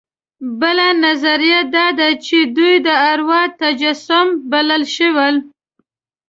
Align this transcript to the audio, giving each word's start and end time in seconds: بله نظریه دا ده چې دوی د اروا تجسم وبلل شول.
بله 0.59 0.87
نظریه 1.05 1.61
دا 1.75 1.87
ده 1.97 2.09
چې 2.25 2.37
دوی 2.55 2.75
د 2.85 2.87
اروا 3.11 3.41
تجسم 3.61 4.27
وبلل 4.37 4.83
شول. 4.95 5.35